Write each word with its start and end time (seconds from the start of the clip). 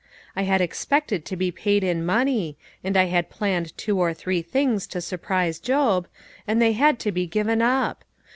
I 0.35 0.45
had 0.49 0.61
expected 0.61 1.25
to 1.25 1.35
be 1.35 1.51
paid 1.51 1.83
in 1.83 2.03
money, 2.03 2.57
and 2.83 2.97
I 2.97 3.03
had 3.05 3.29
planned 3.29 3.77
two 3.77 3.99
or 3.99 4.15
three 4.15 4.41
things 4.41 4.87
to 4.87 4.99
surprise 4.99 5.59
Job, 5.59 6.07
and 6.47 6.59
they 6.59 6.73
had 6.73 6.97
to 7.01 7.11
be 7.11 7.27
given 7.27 7.61
up. 7.61 8.03